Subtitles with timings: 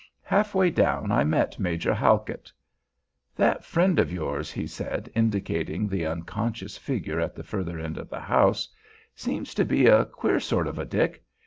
[0.23, 2.51] Half way down I met Major Halkit.
[3.35, 8.09] "That friend of yours," he said, indicating the unconscious figure at the further end of
[8.09, 8.67] the house,
[9.13, 11.23] "seems to be a queer sort of a Dick.